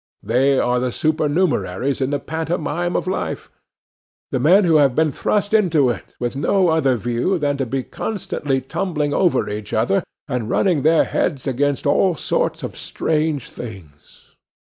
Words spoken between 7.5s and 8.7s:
to be constantly